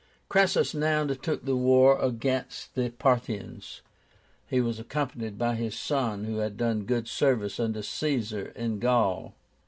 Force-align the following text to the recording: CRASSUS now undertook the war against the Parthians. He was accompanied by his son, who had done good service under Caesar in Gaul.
CRASSUS 0.29 0.73
now 0.73 1.01
undertook 1.01 1.45
the 1.45 1.55
war 1.55 2.01
against 2.03 2.73
the 2.73 2.89
Parthians. 2.89 3.83
He 4.47 4.59
was 4.59 4.79
accompanied 4.79 5.37
by 5.37 5.53
his 5.53 5.77
son, 5.77 6.23
who 6.23 6.37
had 6.37 6.57
done 6.57 6.85
good 6.85 7.07
service 7.07 7.59
under 7.59 7.83
Caesar 7.83 8.47
in 8.55 8.79
Gaul. 8.79 9.35